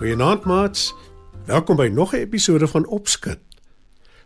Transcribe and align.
Goeienaand 0.00 0.44
maats. 0.44 0.94
Welkom 1.44 1.76
by 1.76 1.90
nog 1.92 2.12
'n 2.12 2.16
episode 2.16 2.68
van 2.68 2.86
Opskud. 2.86 3.38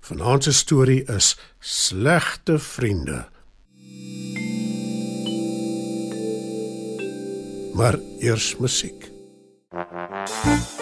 Vanaand 0.00 0.42
se 0.42 0.52
storie 0.52 1.04
is 1.04 1.38
Slegte 1.58 2.58
vriende. 2.58 3.26
Maar 7.72 7.98
eers 8.18 8.56
musiek. 8.56 9.10
Die 9.70 10.73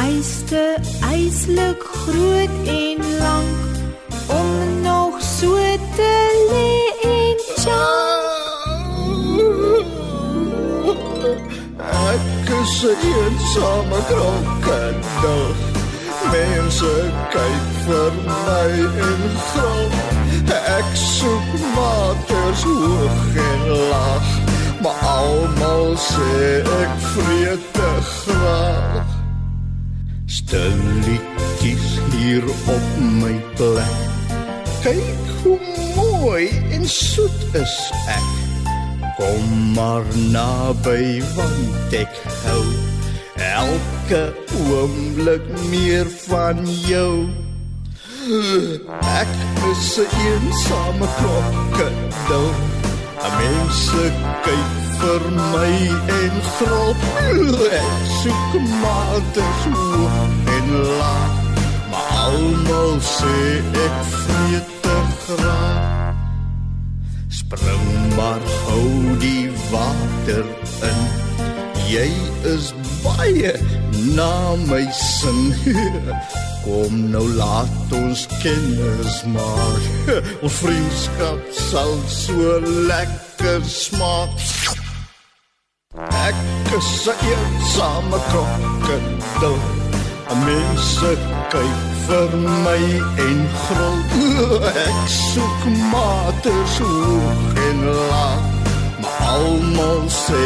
Hy's 0.00 0.44
te 0.48 0.76
eislik 1.12 1.82
groot 1.82 2.50
en 2.64 3.00
lank 3.18 3.72
om 4.26 4.80
nog 4.82 5.20
so 5.20 5.56
te 5.96 6.14
lê 6.50 6.72
en 7.10 7.38
Ek 12.10 12.48
is 12.60 12.74
'n 12.84 12.96
eensame 13.12 14.00
krokodil. 14.08 15.44
Mense 16.32 16.94
kyk 17.34 17.68
vir 17.84 18.12
my 18.26 18.72
en 19.08 19.22
grap. 19.48 19.92
Ek 20.78 20.90
soek 20.94 21.48
maters 21.76 22.62
hoog 22.62 23.22
en 23.50 23.62
laag, 23.90 24.28
maar 24.82 24.98
almal 25.20 25.96
sê 26.10 26.34
ek 26.82 26.92
vreet 27.12 27.64
te 27.72 27.90
graag. 28.16 29.19
Stilletjies 30.30 31.98
hier 32.14 32.44
op 32.50 32.86
my 32.98 33.34
plek. 33.58 33.96
Kyk 34.82 35.26
hoe 35.42 35.58
mooi 35.96 36.48
en 36.70 36.86
soet 36.88 37.42
is 37.58 37.74
ek. 38.06 38.30
Kom 39.18 39.72
maar 39.74 40.06
naby 40.30 41.18
want 41.34 41.98
ek 41.98 42.14
hou 42.44 42.62
elke 43.50 44.22
oomblik 44.70 45.50
meer 45.72 46.06
van 46.28 46.62
jou. 46.86 47.26
Ek 49.18 49.34
is 49.74 49.98
'n 49.98 50.06
eensame 50.30 51.06
krokodil. 51.18 52.69
Mense 53.20 54.04
kyk 54.44 54.76
vir 55.00 55.24
my 55.36 55.72
en 56.16 56.36
grop. 56.56 57.02
Ek 57.68 58.06
soek 58.20 58.54
maters 58.80 59.64
hoog 59.74 60.52
en 60.56 60.70
laag, 61.00 61.34
maar 61.92 62.14
almal 62.24 62.96
sê 63.04 63.36
ek 63.84 63.98
vreet 64.14 64.72
te 64.86 64.96
graag. 65.26 66.14
Spring 67.40 67.88
maar 68.16 68.44
hou 68.64 69.16
die 69.20 69.50
water 69.70 70.46
in. 70.88 71.02
Jy 71.92 72.08
is 72.56 72.72
baie 73.04 73.52
na 74.16 74.32
my 74.64 74.86
sin. 74.96 75.52
Kom 76.64 77.10
nou 77.10 77.24
laat 77.38 77.92
ons 77.96 78.26
kennis 78.42 79.22
maak. 79.32 79.84
Ons 80.44 80.58
vriendskap 80.60 81.40
sal 81.56 81.94
so 82.12 82.58
lekker 82.90 83.64
smaak. 83.64 84.34
Ek 85.98 86.38
is 86.76 86.90
'n 87.08 87.16
eensame 87.32 88.18
krokodil. 88.30 89.58
Mense 90.46 91.10
kyk 91.52 91.80
vir 92.06 92.36
my 92.64 92.82
en 93.26 93.40
gril. 93.62 93.98
Ek 94.86 95.00
soek 95.06 95.62
maters 95.92 96.76
hoog 96.78 97.40
en 97.68 97.78
laag, 98.10 98.44
maar 99.02 99.18
almal 99.36 100.04
sê 100.08 100.44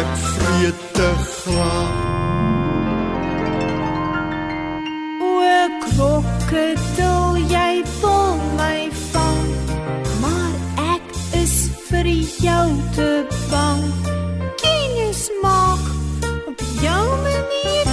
ek 0.00 0.10
vreet 0.26 0.82
te 0.92 1.08
graag. 1.30 2.21
Krokodil, 5.96 7.36
jy 7.50 7.82
wil 8.00 8.36
my 8.56 8.88
vang, 9.12 9.50
maar 10.22 10.54
ek 10.94 11.06
is 11.42 11.56
vir 11.88 12.08
jou 12.40 12.66
te 12.96 13.10
bang. 13.50 13.82
Kennis 14.62 15.28
maak 15.42 15.84
op 16.48 16.64
jou 16.80 17.04
manier. 17.26 17.92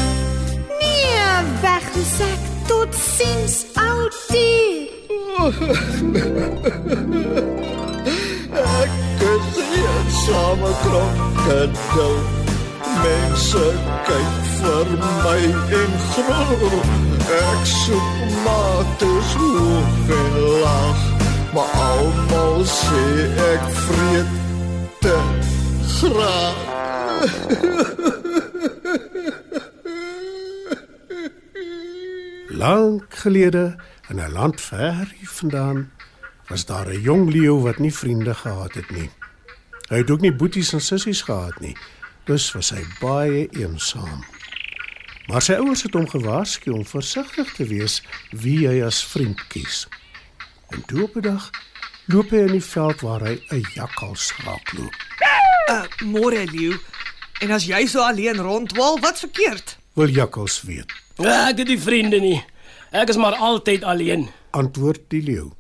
Nee, 0.80 1.28
weg 1.64 1.88
is 2.04 2.16
ek 2.30 2.48
tot 2.72 2.96
sins 2.96 3.66
oud 3.76 4.16
dier. 4.32 4.90
Ek 8.60 8.92
is 9.34 9.46
'n 9.58 9.72
eensame 9.86 10.72
krokodil. 10.84 12.18
Mense 13.04 13.66
kyk 14.08 14.34
vir 14.60 14.88
my 15.24 15.42
en 15.82 15.94
gril. 16.12 17.09
Ek 17.30 17.66
soek 17.66 18.14
maters 18.44 19.34
hoog 19.38 20.10
en 20.18 20.38
laag, 20.64 21.02
maar 21.54 21.70
almal 21.86 22.64
sê 22.66 23.04
ek 23.46 23.68
vreet 23.84 24.32
te 25.04 25.18
graag. 26.00 26.58
Lank 32.50 33.14
gelede 33.22 33.76
in 34.10 34.18
'n 34.18 34.32
land 34.32 34.62
ver 34.62 35.14
hier 35.18 35.30
vandaan 35.30 35.92
was 36.48 36.66
daar 36.66 36.90
'n 36.90 37.02
jong 37.02 37.30
leeu 37.30 37.62
wat 37.62 37.78
nie 37.78 37.94
vriende 37.94 38.34
gehad 38.34 38.74
het 38.74 38.90
nie. 38.90 39.10
Hy 39.90 39.98
het 39.98 40.12
ook 40.12 40.22
nie 40.22 40.34
boeties 40.34 40.74
en 40.74 40.82
sissies 40.82 41.22
gehad 41.22 41.60
nie. 41.60 41.78
Dus 42.24 42.52
was 42.52 42.70
hy 42.70 42.86
baie 43.00 43.48
eensaam. 43.50 44.39
Maar 45.30 45.42
sy 45.46 45.54
ouers 45.62 45.84
het 45.86 45.94
hom 45.94 46.08
gewaarsku 46.10 46.72
om 46.74 46.86
versigtig 46.86 47.52
te 47.54 47.66
wees 47.70 48.00
wie 48.34 48.64
hy 48.68 48.80
as 48.86 49.04
vriend 49.06 49.42
kies. 49.52 49.84
En 50.74 50.82
toe 50.90 51.04
op 51.06 51.16
'n 51.16 51.22
dag 51.22 51.50
loop 52.10 52.30
hy 52.34 52.38
in 52.48 52.56
die 52.58 52.64
veld 52.66 53.02
waar 53.02 53.22
hy 53.22 53.36
'n 53.52 53.66
jakkals 53.76 54.34
raakloop. 54.46 54.94
Uh, 55.70 55.84
môre 56.06 56.46
leeu. 56.52 56.78
En 57.42 57.52
as 57.52 57.66
jy 57.66 57.86
so 57.86 58.00
alleen 58.02 58.38
rondwal, 58.42 59.00
wat 59.00 59.20
verkeerd? 59.20 59.78
Wil 59.94 60.08
jakkals 60.10 60.62
weet, 60.62 60.92
Ja, 61.18 61.48
Ek 61.50 61.58
het 61.58 61.68
nie 61.68 61.80
vriende 61.80 62.20
nie. 62.20 62.46
Ek 62.92 63.10
is 63.10 63.18
maar 63.18 63.36
altyd 63.36 63.84
alleen. 63.84 64.30
antwoord 64.52 65.00
die 65.10 65.22
leeu. 65.22 65.52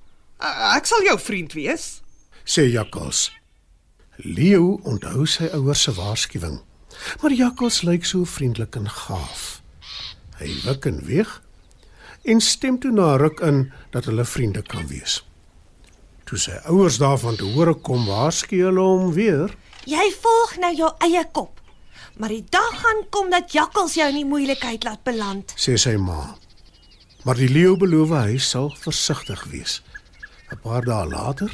Uh, 0.41 0.75
ek 0.75 0.85
sal 0.85 1.03
jou 1.03 1.19
vriend 1.19 1.53
wees. 1.53 2.01
sê 2.45 2.61
jakkals. 2.71 3.31
Leeu 4.17 4.79
onthou 4.83 5.25
sy 5.25 5.43
ouers 5.53 5.81
se 5.81 5.91
waarskuwing. 5.93 6.61
Maar 7.21 7.31
jakkals 7.31 7.81
lyk 7.81 8.05
so 8.05 8.23
vriendelik 8.25 8.75
en 8.75 8.89
gaaf. 8.89 9.58
Hy 10.39 10.49
wik 10.65 10.85
en 10.85 10.99
weeg 11.05 11.41
en 12.23 12.41
stem 12.43 12.79
toe 12.79 12.91
na 12.91 13.15
ruk 13.19 13.39
in 13.39 13.71
dat 13.91 14.05
hulle 14.09 14.25
vriende 14.25 14.61
kan 14.61 14.87
wees. 14.87 15.21
Toe 16.27 16.37
sy 16.37 16.57
ouers 16.69 16.99
daarvan 17.01 17.37
te 17.39 17.47
hore 17.55 17.73
kom, 17.73 18.05
waarsku 18.05 18.59
hulle 18.61 18.83
hom 18.83 19.13
weer. 19.15 19.55
Jy 19.89 20.03
volg 20.21 20.57
nou 20.61 20.73
jou 20.75 20.91
eie 21.07 21.23
kop. 21.33 21.55
Maar 22.19 22.35
die 22.35 22.43
dag 22.51 22.75
gaan 22.81 23.05
kom 23.09 23.31
dat 23.31 23.53
jakkals 23.55 23.95
jou 23.95 24.07
in 24.11 24.19
die 24.19 24.27
moeilikheid 24.27 24.83
laat 24.83 25.03
beland. 25.07 25.55
sê 25.55 25.77
sy 25.79 25.95
ma. 25.95 26.35
Maar 27.23 27.39
die 27.39 27.49
leeu 27.49 27.77
beloof 27.79 28.13
hy 28.15 28.37
sal 28.37 28.69
versigtig 28.83 29.43
wees. 29.51 29.81
'n 30.51 30.59
Paar 30.63 30.85
dae 30.85 31.05
later, 31.07 31.51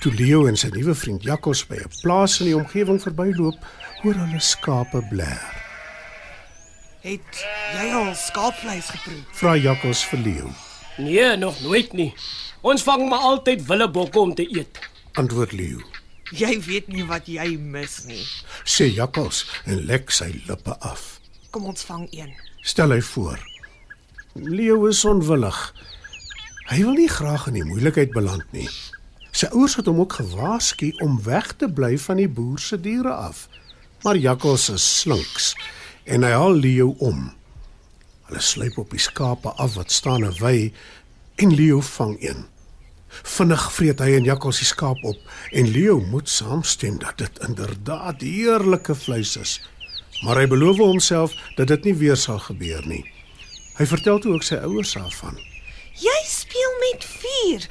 toe 0.00 0.12
leeu 0.12 0.46
en 0.48 0.56
sy 0.56 0.68
nuwe 0.74 0.94
vriend 0.94 1.22
jakkals 1.22 1.66
by 1.66 1.76
'n 1.76 1.94
plaas 2.02 2.40
in 2.40 2.46
die 2.46 2.56
omgewing 2.56 3.00
verbyloop, 3.02 3.58
hoor 4.02 4.14
hulle 4.14 4.40
skape 4.40 5.02
bler. 5.10 5.57
Het 6.98 7.42
jy 7.78 7.90
al 7.94 8.08
skaapvleis 8.18 8.88
geproe? 8.90 9.20
Vra 9.38 9.52
Jakkals 9.56 10.00
vir 10.10 10.18
Leo. 10.24 10.48
Nee, 10.98 11.36
nog 11.38 11.60
nooit 11.62 11.92
nie. 11.94 12.10
Ons 12.66 12.82
vang 12.82 13.04
maar 13.08 13.22
altyd 13.28 13.62
willebokke 13.68 14.18
om 14.18 14.34
te 14.34 14.46
eet. 14.50 14.80
Antwoord 15.14 15.54
Leo. 15.54 15.78
Jy 16.34 16.58
weet 16.66 16.90
nie 16.90 17.06
wat 17.06 17.30
jy 17.30 17.54
mis 17.56 18.00
nie. 18.08 18.24
Sê 18.66 18.90
Jakkals 18.90 19.44
en 19.64 19.86
lek 19.86 20.10
sy 20.10 20.32
lippe 20.48 20.74
af. 20.82 21.20
Kom 21.54 21.70
ons 21.70 21.86
vang 21.86 22.08
een. 22.10 22.34
Stel 22.66 22.96
hy 22.96 23.00
voor. 23.14 23.38
Leo 24.34 24.90
is 24.90 25.04
onwillig. 25.06 25.62
Hy 26.68 26.82
wil 26.82 26.98
nie 26.98 27.08
graag 27.08 27.46
in 27.48 27.60
die 27.62 27.66
moeilikheid 27.68 28.10
beland 28.12 28.44
nie. 28.52 28.68
Sy 29.30 29.46
ouers 29.54 29.78
het 29.78 29.86
hom 29.86 30.02
ook 30.02 30.18
gewaarsku 30.18 30.90
om 31.04 31.22
weg 31.22 31.54
te 31.62 31.70
bly 31.70 31.94
van 32.10 32.18
die 32.18 32.28
boer 32.28 32.58
se 32.58 32.76
diere 32.82 33.14
af. 33.14 33.46
Maar 34.02 34.18
Jakkals 34.18 34.68
is 34.74 34.84
slinks 35.00 35.54
en 36.08 36.24
hy 36.24 36.30
haal 36.32 36.56
Leo 36.56 36.94
om. 37.04 37.26
Hulle 38.28 38.40
sluip 38.44 38.78
op 38.80 38.92
die 38.92 39.02
skape 39.02 39.52
af 39.60 39.76
wat 39.76 39.92
staan 39.92 40.24
en 40.24 40.36
wy 40.40 40.70
en 41.40 41.54
Leo 41.54 41.80
vang 41.94 42.16
een. 42.24 42.46
Vinnig 43.08 43.64
vreet 43.72 44.00
hy 44.04 44.14
en 44.18 44.26
Jakkals 44.28 44.60
die 44.62 44.68
skaap 44.68 45.00
op 45.08 45.18
en 45.56 45.70
Leo 45.72 46.00
moet 46.12 46.28
saamstem 46.28 46.98
dat 47.00 47.20
dit 47.20 47.40
inderdaad 47.48 48.24
heerlike 48.24 48.94
vleis 48.94 49.36
is. 49.40 49.58
Maar 50.24 50.42
hy 50.42 50.48
beloof 50.50 50.80
homself 50.82 51.36
dat 51.56 51.70
dit 51.70 51.88
nie 51.88 51.94
weer 52.00 52.18
sal 52.18 52.40
gebeur 52.42 52.84
nie. 52.88 53.04
Hy 53.78 53.86
vertel 53.86 54.18
toe 54.18 54.34
ook 54.34 54.44
sy 54.46 54.58
ouers 54.66 54.96
daarvan. 54.98 55.38
Jy 55.98 56.18
speel 56.26 56.74
met 56.82 57.04
vuur. 57.06 57.66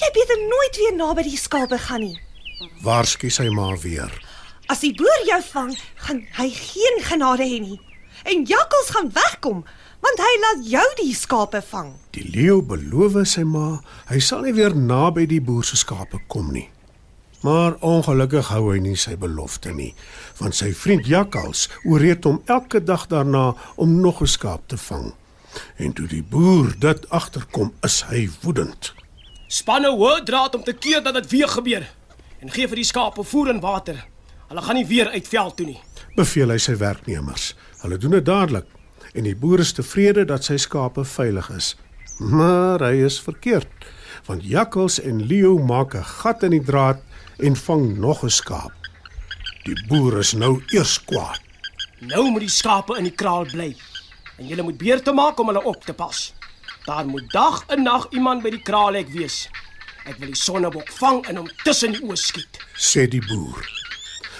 Jy 0.00 0.08
beter 0.16 0.38
nooit 0.48 0.78
weer 0.80 0.94
naby 0.96 1.26
die 1.28 1.38
skape 1.38 1.78
gaan 1.78 2.06
nie. 2.06 2.16
Waarsku 2.82 3.30
sy 3.30 3.50
ma 3.52 3.68
weer. 3.82 4.12
As 4.66 4.82
die 4.84 4.94
boer 4.94 5.24
jou 5.26 5.40
vang, 5.52 5.72
gaan 6.06 6.20
hy 6.38 6.50
geen 6.54 7.00
genade 7.02 7.46
hê 7.46 7.58
nie. 7.62 7.80
En 8.28 8.44
jakkals 8.46 8.90
gaan 8.94 9.10
wegkom, 9.12 9.64
want 10.02 10.20
hy 10.22 10.34
laat 10.42 10.66
jou 10.66 10.84
die 11.00 11.14
skape 11.14 11.62
vang. 11.70 11.94
Die 12.14 12.26
leeu 12.34 12.60
beloof 12.62 13.16
sy 13.28 13.44
ma 13.46 13.80
hy 14.10 14.20
sal 14.22 14.44
nie 14.46 14.54
weer 14.54 14.74
naby 14.76 15.26
die 15.30 15.42
boer 15.42 15.66
se 15.66 15.78
skape 15.80 16.22
kom 16.28 16.52
nie. 16.54 16.68
Maar 17.42 17.74
ongelukkig 17.82 18.52
hou 18.54 18.68
hy 18.70 18.78
nie 18.78 18.96
sy 18.98 19.16
belofte 19.18 19.72
nie, 19.74 19.90
want 20.38 20.54
sy 20.54 20.70
vriend 20.78 21.08
Jakkals 21.10 21.66
ooreed 21.82 22.22
hom 22.28 22.38
elke 22.46 22.78
dag 22.78 23.08
daarna 23.10 23.54
om 23.76 23.98
nog 24.00 24.22
'n 24.22 24.30
skaap 24.30 24.68
te 24.68 24.78
vang. 24.78 25.12
En 25.76 25.92
toe 25.92 26.06
die 26.06 26.22
boer 26.22 26.74
dit 26.78 27.10
agterkom, 27.10 27.72
is 27.82 28.02
hy 28.02 28.30
woedend. 28.42 28.94
Spanne 29.48 29.90
hoëdraad 29.90 30.54
om 30.54 30.64
te 30.64 30.72
keer 30.72 31.02
dat 31.02 31.14
dit 31.14 31.30
weer 31.30 31.48
gebeur 31.48 31.84
en 32.40 32.50
gee 32.50 32.68
vir 32.68 32.76
die 32.76 32.84
skape 32.84 33.24
voer 33.24 33.48
en 33.48 33.60
water. 33.60 34.11
Hulle 34.52 34.64
gaan 34.64 34.76
nie 34.76 34.86
weer 34.86 35.08
uit 35.08 35.28
veld 35.28 35.54
toe 35.56 35.64
nie. 35.66 35.78
Beveel 36.12 36.50
hy 36.52 36.58
sy 36.60 36.74
werknemers. 36.76 37.54
Hulle 37.80 37.96
doen 37.96 38.12
dit 38.18 38.24
dadelik 38.26 38.66
en 39.16 39.24
die 39.24 39.36
boer 39.36 39.62
is 39.64 39.72
tevrede 39.72 40.26
dat 40.28 40.44
sy 40.44 40.58
skape 40.60 41.06
veilig 41.08 41.48
is. 41.56 41.70
Maar 42.20 42.84
hy 42.84 42.98
is 43.06 43.16
verkeerd, 43.24 43.86
want 44.28 44.44
Jakkals 44.44 44.98
en 45.00 45.24
Leo 45.24 45.56
maak 45.56 45.96
'n 45.96 46.04
gat 46.04 46.44
in 46.44 46.52
die 46.52 46.60
draad 46.60 47.00
en 47.40 47.56
vang 47.56 47.96
nog 47.96 48.24
'n 48.24 48.30
skaap. 48.30 48.72
Die 49.64 49.78
boer 49.88 50.18
is 50.18 50.32
nou 50.32 50.60
eers 50.68 51.00
kwaad. 51.00 51.40
Nou 52.00 52.30
moet 52.30 52.44
die 52.44 52.56
skape 52.60 52.98
in 52.98 53.04
die 53.04 53.16
kraal 53.16 53.44
bly. 53.44 53.74
En 54.36 54.48
jy 54.48 54.62
moet 54.62 54.78
beurte 54.78 55.12
maak 55.12 55.40
om 55.40 55.46
hulle 55.46 55.64
op 55.64 55.84
te 55.84 55.94
pas. 55.94 56.34
Daar 56.84 57.06
moet 57.06 57.32
dag 57.32 57.64
en 57.68 57.82
nag 57.82 58.06
iemand 58.10 58.42
by 58.42 58.50
die 58.50 58.62
kraalhek 58.62 59.08
wees. 59.08 59.48
Ek 60.04 60.18
wil 60.18 60.28
die 60.28 60.36
sonnebok 60.36 60.88
vang 60.88 61.26
en 61.26 61.36
hom 61.36 61.48
tussen 61.64 61.92
die 61.92 62.02
oë 62.02 62.16
skiet. 62.16 62.58
sê 62.76 63.08
die 63.08 63.26
boer. 63.26 63.81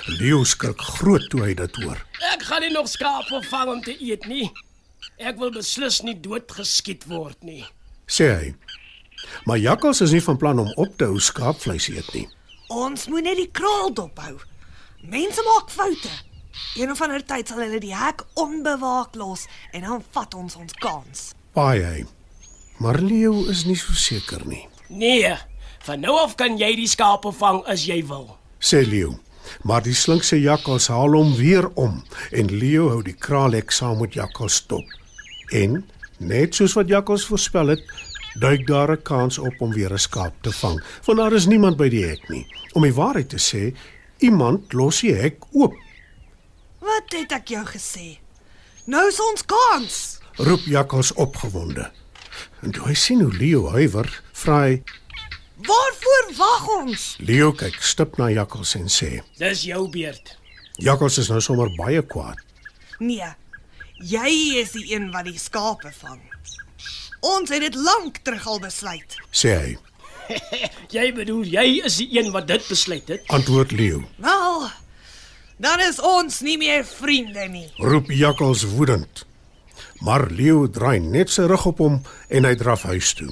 Leo 0.07 0.43
skrik 0.45 0.81
groot 0.81 1.29
toe 1.31 1.43
hy 1.47 1.55
dit 1.55 1.77
hoor. 1.83 1.99
Ek 2.33 2.43
gaan 2.49 2.61
nie 2.65 2.73
nog 2.75 2.89
skape 2.91 3.43
vang 3.51 3.71
om 3.71 3.83
te 3.85 3.95
eet 4.03 4.27
nie. 4.27 4.49
Ek 5.23 5.39
wil 5.39 5.53
beslis 5.55 6.01
nie 6.03 6.15
doodgeskiet 6.21 7.07
word 7.11 7.39
nie. 7.43 7.65
sê 8.13 8.27
hy. 8.35 8.55
Maar 9.47 9.59
Jakkals 9.59 10.01
is 10.03 10.13
nie 10.13 10.21
van 10.21 10.37
plan 10.37 10.59
om 10.59 10.73
op 10.77 10.97
te 10.99 11.05
hou 11.09 11.21
skaapvleis 11.21 11.87
eet 11.89 12.09
nie. 12.15 12.27
Ons 12.69 13.07
moet 13.09 13.23
net 13.25 13.37
die 13.39 13.51
kraal 13.55 13.93
dophou. 13.95 14.41
Mense 15.03 15.43
maak 15.47 15.71
foute. 15.71 16.11
Een 16.77 16.91
of 16.91 17.01
ander 17.01 17.23
tyd 17.25 17.49
sal 17.49 17.63
hulle 17.63 17.79
die 17.81 17.95
hek 17.97 18.25
onbewaak 18.35 19.15
los 19.17 19.47
en 19.73 19.87
dan 19.87 20.03
vat 20.13 20.35
ons 20.35 20.57
ons 20.57 20.75
kans. 20.83 21.31
Paai 21.55 21.81
hy. 21.83 22.05
Maar 22.83 22.99
Leo 23.01 23.45
is 23.49 23.65
nie 23.65 23.77
so 23.79 23.93
seker 23.95 24.43
nie, 24.47 24.67
Nee, 24.89 25.31
van 25.87 26.01
nou 26.01 26.19
af 26.21 26.35
kan 26.37 26.59
jy 26.59 26.75
die 26.77 26.89
skape 26.89 27.33
vang 27.33 27.63
as 27.67 27.87
jy 27.87 28.03
wil. 28.07 28.37
sê 28.61 28.83
Leo. 28.87 29.15
Maar 29.63 29.83
die 29.83 29.95
slinkse 29.95 30.41
Jakkals 30.41 30.89
haal 30.89 31.13
hom 31.13 31.35
weer 31.37 31.69
om 31.75 32.03
en 32.31 32.47
Leo 32.59 32.89
hou 32.89 33.03
die 33.03 33.17
kraalhek 33.19 33.71
saam 33.71 34.01
met 34.01 34.15
Jakkals 34.15 34.67
dop. 34.67 34.87
En 35.53 35.85
net 36.19 36.55
soos 36.55 36.73
wat 36.79 36.89
Jakkals 36.89 37.27
voorspel 37.27 37.67
het, 37.67 37.83
duik 38.41 38.67
daar 38.67 38.93
'n 38.93 39.03
kans 39.03 39.39
op 39.39 39.61
om 39.61 39.73
weer 39.73 39.93
'n 39.93 39.99
skaap 39.99 40.35
te 40.41 40.53
vang. 40.53 40.83
Want 41.05 41.19
daar 41.19 41.33
is 41.33 41.47
niemand 41.47 41.77
by 41.77 41.89
die 41.89 42.05
hek 42.05 42.29
nie. 42.29 42.47
Om 42.73 42.83
die 42.83 42.95
waarheid 42.95 43.29
te 43.29 43.39
sê, 43.39 43.77
iemand 44.19 44.73
los 44.73 45.01
die 45.01 45.15
hek 45.15 45.45
oop. 45.53 45.75
Wat 46.79 47.05
het 47.09 47.33
ek 47.33 47.49
jou 47.49 47.65
gesê? 47.67 48.19
Nou 48.85 49.09
is 49.09 49.21
ons 49.21 49.45
kans. 49.45 50.19
roep 50.37 50.61
Jakkals 50.65 51.13
opgewonde. 51.13 51.91
En 52.61 52.71
toe 52.71 52.87
hy 52.87 52.95
sien 52.95 53.21
hoe 53.21 53.33
Leo 53.33 53.71
huiwer, 53.71 54.23
vra 54.33 54.61
hy: 54.63 54.83
Waarvoor 55.57 56.33
wag 56.37 56.69
ons? 56.81 57.17
Leo 57.19 57.53
kyk 57.53 57.77
stip 57.85 58.17
na 58.19 58.31
Jakkals 58.33 58.75
en 58.79 58.89
sê: 58.91 59.21
Dis 59.39 59.63
jou 59.69 59.85
beurt. 59.93 60.37
Jakkals 60.81 61.19
is 61.19 61.29
nou 61.31 61.41
sommer 61.45 61.69
baie 61.77 62.03
kwaad. 62.03 62.39
Nee. 62.99 63.29
Jy 64.03 64.59
is 64.59 64.73
die 64.75 64.89
een 64.95 65.11
wat 65.13 65.29
die 65.29 65.39
skape 65.39 65.93
vang. 66.01 66.21
Ons 67.23 67.53
het 67.55 67.61
dit 67.63 67.75
lank 67.79 68.19
terug 68.27 68.47
al 68.47 68.59
besluit. 68.65 69.17
sê 69.31 69.53
hy. 69.61 69.73
Jy 70.97 71.13
bedoel 71.15 71.45
jy 71.51 71.65
is 71.85 71.97
die 72.01 72.09
een 72.19 72.31
wat 72.33 72.47
dit 72.49 72.65
besluit 72.69 73.09
het? 73.11 73.23
Antwoord 73.35 73.73
Leo. 73.75 74.03
Wel, 74.23 74.69
dan 75.63 75.81
is 75.81 75.99
ons 76.01 76.41
nie 76.47 76.57
meer 76.59 76.85
vriende 76.87 77.47
nie. 77.51 77.69
Roep 77.79 78.11
Jakkals 78.11 78.63
woedend. 78.75 79.25
Maar 80.01 80.31
Leo 80.31 80.67
draai 80.71 80.99
net 81.01 81.31
sy 81.31 81.43
rug 81.51 81.67
op 81.71 81.79
hom 81.85 82.01
en 82.29 82.45
hy 82.49 82.55
draf 82.59 82.83
huis 82.91 83.13
toe. 83.19 83.31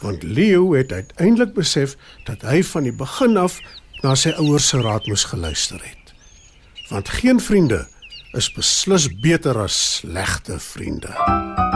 Want 0.00 0.22
Leo 0.22 0.72
het 0.74 0.92
uiteindelik 0.92 1.54
besef 1.54 1.96
dat 2.24 2.42
hy 2.42 2.62
van 2.62 2.82
die 2.82 2.94
begin 2.94 3.36
af 3.36 3.60
na 4.02 4.14
sy 4.14 4.34
ouers 4.36 4.68
se 4.68 4.80
raad 4.80 5.06
moes 5.06 5.24
geluister 5.24 5.80
het. 5.82 6.14
Want 6.88 7.08
geen 7.08 7.40
vriende 7.40 7.86
is 8.36 8.52
beslis 8.52 9.08
beter 9.20 9.58
as 9.58 9.78
slegte 9.96 10.60
vriende. 10.60 11.75